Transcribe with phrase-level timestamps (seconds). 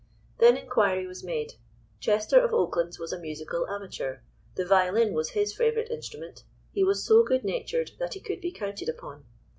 [0.39, 1.53] Then inquiry was made;
[1.99, 4.21] Chester of Oaklands was a musical amateur,
[4.55, 8.51] the violin was his favourite instrument, he was so good natured that he could be
[8.51, 9.25] counted upon.